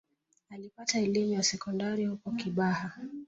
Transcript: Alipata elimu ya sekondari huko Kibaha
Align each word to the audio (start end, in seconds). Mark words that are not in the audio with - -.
Alipata 0.49 0.99
elimu 0.99 1.31
ya 1.33 1.43
sekondari 1.43 2.05
huko 2.05 2.31
Kibaha 2.31 2.91